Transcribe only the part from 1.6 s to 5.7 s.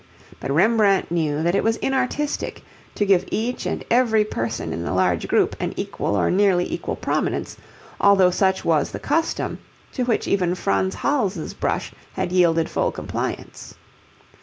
was inartistic to give each and every person in a large group